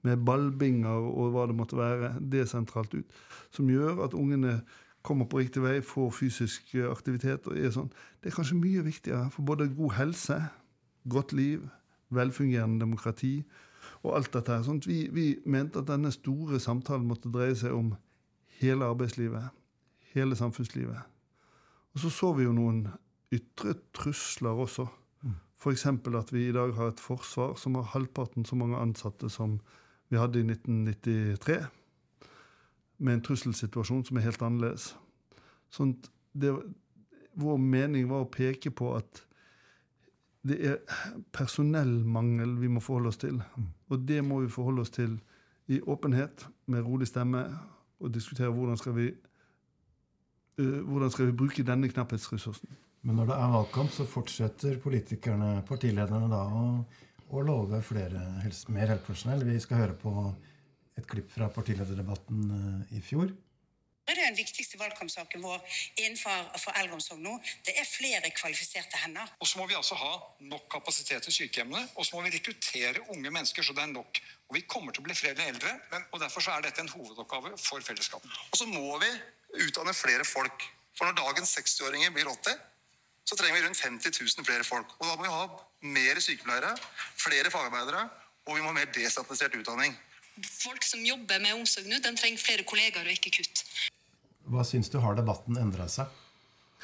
med 0.05 0.25
ballbinger 0.25 1.09
og 1.09 1.33
hva 1.33 1.45
det 1.49 1.57
måtte 1.57 1.77
være, 1.77 2.15
desentralt 2.31 2.93
ut, 2.93 3.15
som 3.51 3.69
gjør 3.69 4.03
at 4.05 4.13
ungene 4.13 4.59
kommer 5.05 5.27
på 5.29 5.41
riktig 5.41 5.61
vei, 5.61 5.79
får 5.85 6.11
fysisk 6.17 6.75
aktivitet 6.89 7.45
og 7.49 7.57
er 7.57 7.73
sånn. 7.73 7.91
Det 8.21 8.31
er 8.31 8.37
kanskje 8.37 8.57
mye 8.57 8.85
viktigere 8.85 9.29
for 9.33 9.45
både 9.45 9.69
god 9.73 9.97
helse, 9.99 10.39
godt 11.09 11.33
liv, 11.33 11.67
velfungerende 12.09 12.79
demokrati 12.79 13.43
og 14.03 14.15
alt 14.17 14.33
dette 14.33 14.53
her. 14.53 14.65
Sånn 14.65 14.81
vi, 14.85 15.05
vi 15.13 15.27
mente 15.49 15.81
at 15.81 15.89
denne 15.89 16.11
store 16.13 16.59
samtalen 16.61 17.07
måtte 17.09 17.31
dreie 17.33 17.55
seg 17.57 17.73
om 17.75 17.93
hele 18.59 18.87
arbeidslivet, 18.87 19.49
hele 20.13 20.37
samfunnslivet. 20.37 21.01
Og 21.95 22.03
så 22.03 22.11
så 22.11 22.31
vi 22.35 22.45
jo 22.45 22.53
noen 22.55 22.85
ytre 23.33 23.75
trusler 23.95 24.61
også. 24.65 24.87
F.eks. 25.55 25.85
at 25.87 26.33
vi 26.33 26.47
i 26.49 26.53
dag 26.53 26.75
har 26.77 26.91
et 26.91 27.01
forsvar 27.01 27.55
som 27.57 27.75
har 27.79 27.89
halvparten 27.95 28.45
så 28.45 28.57
mange 28.59 28.77
ansatte 28.77 29.29
som 29.33 29.59
vi 30.11 30.19
hadde 30.19 30.39
i 30.39 30.45
1993. 30.45 31.65
Med 32.97 33.13
en 33.13 33.23
trusselsituasjon 33.25 34.05
som 34.05 34.17
er 34.17 34.27
helt 34.27 34.43
annerledes. 34.45 34.91
Sånn 35.73 35.95
det, 36.35 36.51
vår 37.35 37.57
mening 37.59 38.09
var 38.11 38.25
å 38.25 38.31
peke 38.31 38.71
på 38.75 38.93
at 38.99 39.23
det 40.45 40.57
er 40.69 40.97
personellmangel 41.33 42.57
vi 42.61 42.69
må 42.69 42.81
forholde 42.83 43.11
oss 43.13 43.21
til. 43.21 43.39
Og 43.89 44.03
det 44.07 44.21
må 44.25 44.43
vi 44.43 44.51
forholde 44.51 44.85
oss 44.85 44.93
til 44.93 45.17
i 45.73 45.79
åpenhet, 45.81 46.45
med 46.69 46.85
rolig 46.85 47.07
stemme, 47.09 47.41
og 47.99 48.11
diskutere 48.13 48.51
hvordan 48.53 48.77
skal 48.77 48.93
vi, 48.97 49.07
uh, 50.61 50.81
hvordan 50.85 51.11
skal 51.11 51.31
vi 51.31 51.37
bruke 51.39 51.65
denne 51.65 51.89
knapphetsressursen. 51.89 52.69
Men 53.05 53.19
når 53.19 53.29
det 53.29 53.37
er 53.37 53.53
valgkamp, 53.53 53.91
så 53.93 54.05
fortsetter 54.09 54.77
politikerne, 54.81 55.63
partilederne, 55.67 56.29
da 56.29 56.43
å, 56.45 56.65
å 57.29 57.45
love 57.45 57.81
flere, 57.85 58.21
mer 58.73 58.93
helsepersonell. 58.93 59.45
Vi 59.45 59.57
skal 59.61 59.81
høre 59.83 59.97
på 60.01 60.13
et 60.97 61.07
klipp 61.09 61.29
fra 61.33 61.49
partilederdebatten 61.53 62.45
uh, 62.53 62.95
i 62.97 63.01
fjor. 63.01 63.33
Det 64.05 64.13
er 64.13 64.21
den 64.27 64.37
viktigste 64.75 64.83
valgkampsaken 64.85 65.41
vår 65.41 65.61
innenfor 65.95 66.75
eldreomsorg 66.75 67.21
nå. 67.23 67.35
Det 67.65 67.75
er 67.79 67.87
flere 67.87 68.31
kvalifiserte 68.35 68.97
hender. 68.97 69.27
Og 69.39 69.47
så 69.47 69.59
må 69.59 69.67
vi 69.67 69.75
altså 69.75 69.95
ha 69.95 70.13
nok 70.39 70.67
kapasitet 70.71 71.27
i 71.27 71.31
sykehjemmene, 71.31 71.87
og 71.95 72.05
så 72.05 72.15
må 72.15 72.25
vi 72.25 72.35
rekruttere 72.35 73.03
unge 73.09 73.31
mennesker 73.31 73.63
så 73.63 73.73
det 73.73 73.83
er 73.83 73.93
nok. 73.93 74.21
Og 74.49 74.55
vi 74.57 74.65
kommer 74.69 74.93
til 74.93 75.03
å 75.03 75.07
bli 75.07 75.15
flere 75.17 75.47
eldre, 75.49 75.73
men, 75.91 76.05
og 76.11 76.21
derfor 76.21 76.43
så 76.43 76.55
er 76.55 76.65
dette 76.65 76.81
en 76.81 76.91
hovedoppgave 76.91 77.55
for 77.57 77.81
fellesskapet. 77.81 78.31
Og 78.51 78.59
så 78.59 78.67
må 78.69 78.99
vi 79.01 79.11
utdanne 79.65 79.93
flere 79.95 80.25
folk. 80.25 80.67
For 80.95 81.07
når 81.07 81.17
dagens 81.19 81.57
60-åringer 81.57 82.13
blir 82.15 82.29
80, 82.29 82.59
så 83.25 83.35
trenger 83.35 83.57
vi 83.57 83.65
rundt 83.65 83.79
50 83.81 84.13
000 84.21 84.45
flere 84.45 84.63
folk. 84.63 84.91
Og 84.99 85.07
da 85.09 85.15
må 85.15 85.25
vi 85.25 85.33
ha 85.33 85.47
mer 85.95 86.21
sykepleiere, 86.21 86.75
flere 87.19 87.51
fagarbeidere, 87.51 88.05
og 88.45 88.53
vi 88.53 88.61
må 88.61 88.69
ha 88.69 88.77
mer 88.77 88.91
desentralisert 88.93 89.57
utdanning. 89.57 89.95
Folk 90.45 90.83
som 90.83 91.01
jobber 91.03 91.39
med 91.41 91.55
omsorg 91.55 91.87
nå, 91.87 91.97
de 92.03 92.11
trenger 92.19 92.41
flere 92.43 92.65
kollegaer 92.67 93.07
og 93.07 93.15
ikke 93.15 93.31
kutt. 93.39 93.63
Hva 94.51 94.65
syns 94.67 94.91
du 94.93 94.99
har 95.03 95.17
debatten 95.17 95.57
endra 95.59 95.87
seg? 95.91 96.11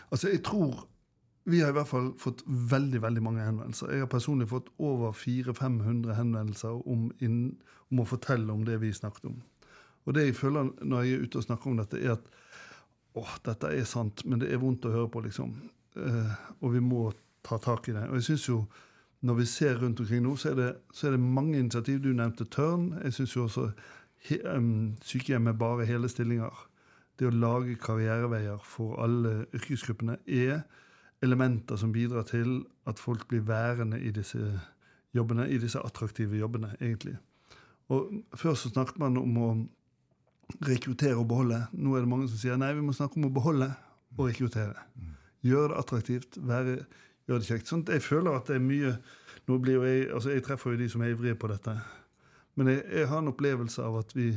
Altså, 0.09 0.29
jeg 0.31 0.43
tror 0.47 0.87
Vi 1.43 1.59
har 1.59 1.71
i 1.71 1.73
hvert 1.73 1.89
fall 1.89 2.11
fått 2.21 2.43
veldig 2.45 2.99
veldig 3.01 3.21
mange 3.25 3.41
henvendelser. 3.41 3.89
Jeg 3.95 4.03
har 4.03 4.09
personlig 4.11 4.45
fått 4.51 4.67
over 4.77 5.15
400-500 5.17 6.13
henvendelser 6.13 6.83
om, 6.85 7.07
inn, 7.17 7.55
om, 7.89 8.03
å 8.03 8.05
fortelle 8.05 8.53
om 8.53 8.61
det 8.61 8.75
vi 8.83 8.91
snakket 8.93 9.25
om. 9.31 9.39
Og 10.05 10.13
det 10.13 10.27
jeg 10.27 10.35
føler 10.37 10.69
når 10.85 11.01
jeg 11.01 11.15
er 11.15 11.23
ute 11.25 11.39
og 11.41 11.47
snakker 11.47 11.71
om 11.71 11.79
dette, 11.81 11.97
er 11.97 12.13
at 12.13 12.29
åh, 13.17 13.33
dette 13.49 13.73
er 13.73 13.89
sant, 13.89 14.21
men 14.29 14.43
det 14.43 14.51
er 14.53 14.61
vondt 14.61 14.85
å 14.85 14.93
høre 14.93 15.09
på, 15.09 15.23
liksom. 15.25 15.55
Eh, 15.97 16.31
og 16.61 16.75
vi 16.75 16.85
må 16.85 17.07
ta 17.41 17.57
tak 17.57 17.89
i 17.89 17.97
det. 17.97 18.05
Og 18.11 18.19
jeg 18.19 18.29
synes 18.29 18.47
jo, 18.47 18.59
når 19.25 19.41
vi 19.41 19.45
ser 19.49 19.81
rundt 19.81 19.99
omkring 19.99 20.21
nå, 20.25 20.35
så 20.37 20.51
er 20.53 20.59
det, 20.61 20.69
så 20.93 21.07
er 21.07 21.17
det 21.17 21.25
mange 21.25 21.57
initiativ. 21.59 22.01
Du 22.01 22.13
nevnte 22.13 22.45
Tørn. 22.45 22.91
Jeg 23.03 23.17
syns 23.17 23.35
jo 23.35 23.47
også 23.49 23.71
he, 24.29 24.37
um, 24.45 24.93
sykehjem 25.05 25.49
med 25.49 25.57
bare 25.61 25.85
hele 25.89 26.09
stillinger 26.09 26.67
det 27.19 27.27
å 27.27 27.33
lage 27.33 27.77
karriereveier 27.81 28.61
for 28.65 28.99
alle 29.03 29.45
yrkesgruppene 29.55 30.17
er 30.25 30.63
elementer 31.21 31.77
som 31.77 31.91
bidrar 31.93 32.25
til 32.29 32.63
at 32.89 32.99
folk 32.99 33.27
blir 33.29 33.43
værende 33.45 33.99
i 34.01 34.11
disse 34.15 34.39
jobbene, 35.13 35.49
i 35.49 35.59
disse 35.61 35.79
attraktive 35.79 36.39
jobbene, 36.39 36.73
egentlig. 36.79 37.17
Og 37.91 38.09
Før 38.35 38.55
så 38.55 38.71
snakket 38.71 38.99
man 38.99 39.17
om 39.19 39.37
å 39.37 39.51
rekruttere 40.67 41.19
og 41.19 41.27
beholde. 41.27 41.65
Nå 41.71 41.95
er 41.95 42.03
det 42.03 42.11
mange 42.11 42.29
som 42.31 42.39
sier 42.39 42.59
nei, 42.59 42.73
vi 42.75 42.83
må 42.85 42.95
snakke 42.95 43.19
om 43.19 43.27
å 43.29 43.33
beholde 43.33 43.69
og 44.17 44.27
rekruttere. 44.27 44.87
Gjøre 45.45 45.73
det 45.73 45.79
attraktivt, 45.79 46.37
være, 46.47 46.77
gjøre 47.27 47.43
det 47.43 47.49
kjekt. 47.49 47.69
Sånn 47.69 47.85
jeg 47.87 48.03
føler 48.05 48.37
at 48.37 48.49
det 48.49 48.57
er 48.57 48.65
mye 48.65 48.95
nå 49.49 49.57
blir 49.61 49.79
jo 49.79 49.85
jeg, 49.87 50.07
altså 50.13 50.33
jeg 50.35 50.43
treffer 50.45 50.73
jo 50.73 50.79
de 50.81 50.87
som 50.91 51.03
er 51.03 51.13
ivrige 51.15 51.37
på 51.39 51.49
dette. 51.51 51.73
Men 52.59 52.69
jeg, 52.71 52.83
jeg 52.93 53.07
har 53.09 53.21
en 53.21 53.31
opplevelse 53.31 53.83
av 53.83 53.97
at 54.03 54.13
vi 54.15 54.31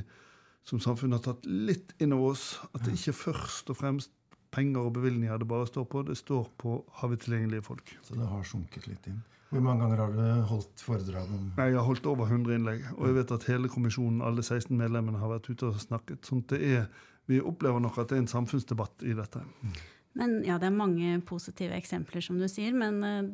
som 0.64 0.80
samfunnet 0.80 1.20
har 1.20 1.34
tatt 1.34 1.46
litt 1.46 1.92
inn 2.00 2.14
over 2.16 2.34
oss. 2.34 2.46
At 2.72 2.86
det 2.86 2.96
ikke 2.96 3.16
først 3.20 3.70
og 3.72 3.78
fremst 3.78 4.12
penger 4.54 4.86
og 4.86 4.94
bevilgninger 4.96 5.38
det 5.42 5.48
bare 5.50 5.68
står 5.68 5.86
på. 5.90 6.02
Det 6.08 6.16
står 6.18 6.48
på 6.60 6.78
har 7.00 7.12
vi 7.12 7.20
tilgjengelige 7.20 7.66
folk. 7.66 7.94
Så 8.06 8.16
det 8.18 8.28
har 8.30 8.44
sunket 8.48 8.88
litt 8.88 9.08
inn. 9.10 9.22
Hvor 9.50 9.62
mange 9.62 9.84
ganger 9.84 10.00
har 10.02 10.14
du 10.14 10.46
holdt 10.50 10.82
foredrag 10.82 11.30
om 11.30 11.42
Nei, 11.54 11.68
Jeg 11.68 11.78
har 11.78 11.86
holdt 11.86 12.06
over 12.10 12.26
100 12.26 12.56
innlegg. 12.56 12.86
Og 12.96 13.06
jeg 13.06 13.16
vet 13.20 13.34
at 13.36 13.48
hele 13.52 13.70
kommisjonen, 13.70 14.22
alle 14.24 14.42
16 14.42 14.72
medlemmene, 14.76 15.20
har 15.20 15.30
vært 15.30 15.50
ute 15.50 15.68
og 15.68 15.82
snakket. 15.82 16.24
sånn 16.26 16.42
at 16.42 16.56
det 16.56 16.62
er, 16.62 16.86
Vi 17.26 17.40
opplever 17.40 17.80
nok 17.80 17.98
at 17.98 18.08
det 18.08 18.18
er 18.18 18.22
en 18.24 18.28
samfunnsdebatt 18.28 19.04
i 19.08 19.14
dette. 19.16 19.40
Mm. 19.62 19.76
Men 20.14 20.36
ja, 20.46 20.58
Det 20.62 20.68
er 20.68 20.76
mange 20.76 21.16
positive 21.26 21.74
eksempler, 21.74 22.22
som 22.22 22.38
du 22.38 22.46
sier, 22.50 22.74
men 22.76 23.00
uh, 23.02 23.26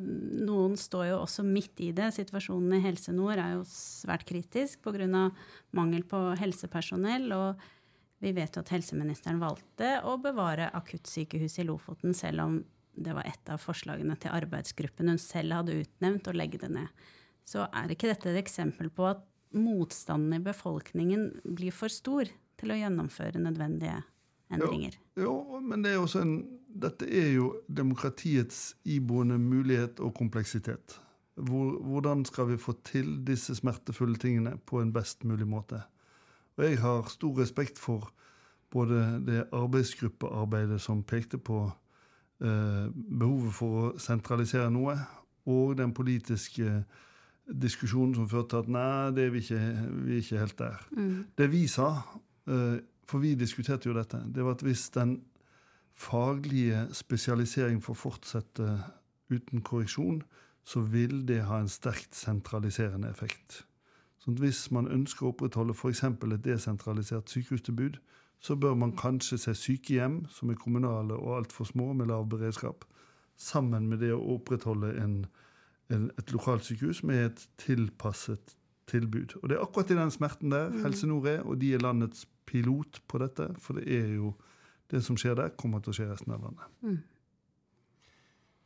noen 0.47 0.79
står 0.81 1.11
jo 1.11 1.19
også 1.21 1.45
midt 1.45 1.83
i 1.85 1.91
det. 1.97 2.09
Situasjonen 2.17 2.79
i 2.79 2.83
Helse 2.85 3.13
Nord 3.13 3.37
er 3.37 3.59
jo 3.59 3.67
svært 3.69 4.25
kritisk 4.29 4.81
pga. 4.87 5.29
mangel 5.77 6.07
på 6.09 6.23
helsepersonell. 6.41 7.29
Og 7.37 7.69
vi 8.21 8.33
vet 8.37 8.57
jo 8.57 8.65
at 8.65 8.73
helseministeren 8.73 9.41
valgte 9.41 9.99
å 10.09 10.17
bevare 10.21 10.71
akuttsykehuset 10.77 11.65
i 11.65 11.69
Lofoten, 11.69 12.17
selv 12.17 12.47
om 12.47 12.61
det 13.01 13.15
var 13.17 13.29
et 13.29 13.53
av 13.53 13.61
forslagene 13.61 14.17
til 14.21 14.35
arbeidsgruppen 14.35 15.09
hun 15.13 15.21
selv 15.21 15.57
hadde 15.57 15.79
utnevnt, 15.85 16.29
å 16.29 16.37
legge 16.37 16.61
det 16.61 16.73
ned. 16.75 17.05
Så 17.49 17.65
er 17.65 17.93
ikke 17.93 18.11
dette 18.11 18.33
et 18.33 18.41
eksempel 18.41 18.91
på 18.93 19.07
at 19.09 19.23
motstanden 19.57 20.37
i 20.37 20.45
befolkningen 20.45 21.43
blir 21.45 21.75
for 21.75 21.93
stor 21.93 22.29
til 22.61 22.73
å 22.73 22.79
gjennomføre 22.79 23.41
nødvendige 23.43 24.03
endringer? 24.53 24.99
Jo, 25.19 25.33
jo 25.33 25.63
men 25.65 25.85
det 25.85 25.95
er 25.95 26.03
også 26.03 26.23
en 26.25 26.35
dette 26.71 27.07
er 27.07 27.33
jo 27.35 27.53
demokratiets 27.69 28.77
iboende 28.85 29.39
mulighet 29.39 30.01
og 30.01 30.15
kompleksitet. 30.15 31.01
Hvordan 31.41 32.25
skal 32.25 32.51
vi 32.51 32.57
få 32.61 32.75
til 32.85 33.21
disse 33.27 33.55
smertefulle 33.57 34.19
tingene 34.21 34.57
på 34.67 34.81
en 34.81 34.93
best 34.93 35.25
mulig 35.25 35.49
måte? 35.49 35.83
Og 36.57 36.65
jeg 36.65 36.81
har 36.81 37.09
stor 37.09 37.41
respekt 37.41 37.79
for 37.79 38.11
både 38.71 39.23
det 39.27 39.45
arbeidsgruppearbeidet 39.53 40.81
som 40.81 41.03
pekte 41.03 41.39
på 41.39 41.65
eh, 42.45 42.87
behovet 42.93 43.55
for 43.55 43.79
å 43.81 43.93
sentralisere 43.99 44.71
noe, 44.71 44.99
og 45.51 45.79
den 45.79 45.95
politiske 45.97 46.85
diskusjonen 47.51 48.15
som 48.15 48.29
førte 48.31 48.53
til 48.53 48.61
at 48.61 48.71
nei, 48.71 49.11
det 49.17 49.25
er 49.27 49.33
vi 49.35 49.43
ikke, 49.43 49.63
vi 50.05 50.15
er 50.15 50.23
ikke 50.23 50.43
helt 50.45 50.59
der. 50.59 50.85
Mm. 50.95 51.17
Det 51.39 51.49
vi 51.51 51.65
sa, 51.71 51.89
eh, 52.47 52.79
for 53.09 53.25
vi 53.25 53.35
diskuterte 53.35 53.89
jo 53.89 53.97
dette, 53.97 54.21
det 54.29 54.45
var 54.45 54.59
at 54.59 54.63
hvis 54.67 54.91
den 54.95 55.17
faglige 55.93 56.87
spesialisering 56.97 57.83
får 57.85 57.95
fortsette 57.95 58.69
uten 59.31 59.63
korreksjon, 59.63 60.23
så 60.65 60.81
vil 60.81 61.29
det 61.29 61.43
ha 61.49 61.61
en 61.61 61.69
sterkt 61.69 62.15
sentraliserende 62.17 63.11
effekt. 63.11 63.65
Så 64.21 64.31
hvis 64.37 64.67
man 64.71 64.89
ønsker 64.89 65.27
å 65.27 65.33
opprettholde 65.33 65.75
f.eks. 65.75 66.05
et 66.05 66.45
desentralisert 66.45 67.31
sykehustilbud, 67.33 67.99
så 68.41 68.57
bør 68.57 68.75
man 68.75 68.97
kanskje 68.97 69.39
se 69.39 69.55
sykehjem, 69.57 70.25
som 70.33 70.51
er 70.51 70.61
kommunale 70.61 71.17
og 71.17 71.37
altfor 71.37 71.69
små 71.69 71.93
med 71.93 72.09
lav 72.09 72.29
beredskap, 72.29 72.85
sammen 73.37 73.89
med 73.89 74.01
det 74.05 74.13
å 74.13 74.23
opprettholde 74.37 74.93
en, 75.01 75.17
en, 75.93 76.11
et 76.19 76.33
lokalsykehus 76.33 77.03
med 77.09 77.25
et 77.25 77.47
tilpasset 77.61 78.57
tilbud. 78.91 79.37
Og 79.43 79.49
Det 79.49 79.57
er 79.57 79.65
akkurat 79.65 79.91
i 79.91 79.99
den 79.99 80.13
smerten 80.13 80.53
der 80.53 80.69
mm. 80.69 80.83
Helse 80.85 81.09
Nord 81.09 81.27
er, 81.27 81.41
og 81.41 81.61
de 81.61 81.75
er 81.75 81.85
landets 81.85 82.27
pilot 82.47 83.03
på 83.09 83.21
dette. 83.23 83.51
For 83.61 83.79
det 83.79 83.87
er 83.89 84.15
jo 84.17 84.35
det 84.91 85.03
som 85.07 85.19
skjer 85.19 85.39
der, 85.39 85.55
kommer 85.59 85.83
til 85.83 85.93
å 85.93 85.97
skje 85.97 86.11
resten 86.11 86.35
av 86.35 86.45
landet. 86.45 86.77
Mm. 86.83 87.01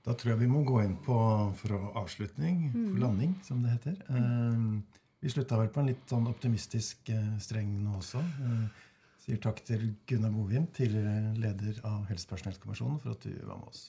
Da 0.05 0.13
tror 0.13 0.35
jeg 0.35 0.43
vi 0.43 0.51
må 0.53 0.61
gå 0.69 0.83
inn 0.85 0.99
på 1.01 1.17
for 1.57 1.91
avslutning, 1.97 2.67
for 2.73 2.93
mm. 2.93 2.99
landing, 3.01 3.37
som 3.45 3.63
det 3.65 3.73
heter. 3.73 4.01
Eh, 4.13 4.99
vi 5.25 5.33
slutta 5.33 5.57
vel 5.57 5.71
på 5.73 5.81
en 5.81 5.89
litt 5.89 6.05
sånn 6.11 6.29
optimistisk 6.29 7.09
eh, 7.13 7.31
streng 7.41 7.71
nå 7.81 7.97
også. 8.03 8.21
Eh, 8.21 8.83
sier 9.25 9.41
takk 9.41 9.63
til 9.65 9.95
Gunnar 10.05 10.35
Bovim, 10.35 10.67
tidligere 10.77 11.33
leder 11.41 11.79
av 11.89 12.03
Helsepersonellkommisjonen, 12.11 12.99
for 13.01 13.17
at 13.17 13.25
du 13.25 13.33
var 13.47 13.63
med 13.63 13.71
oss. 13.71 13.87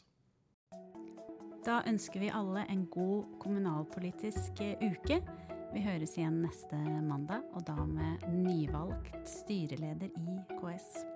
Da 1.65 1.81
ønsker 1.89 2.21
vi 2.21 2.29
alle 2.31 2.63
en 2.71 2.85
god 2.93 3.35
kommunalpolitisk 3.41 4.61
uke. 4.85 5.19
Vi 5.73 5.83
høres 5.83 6.15
igjen 6.15 6.37
neste 6.45 6.79
mandag, 7.03 7.43
og 7.57 7.65
da 7.67 7.75
med 7.89 8.23
nyvalgt 8.31 9.17
styreleder 9.27 10.15
i 10.15 10.37
KS. 10.55 11.14